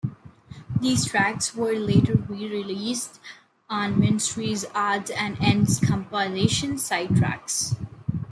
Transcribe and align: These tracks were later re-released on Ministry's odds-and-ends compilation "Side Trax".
These 0.81 1.05
tracks 1.05 1.53
were 1.55 1.73
later 1.75 2.15
re-released 2.15 3.19
on 3.69 3.99
Ministry's 3.99 4.65
odds-and-ends 4.73 5.79
compilation 5.79 6.79
"Side 6.79 7.09
Trax". 7.09 7.75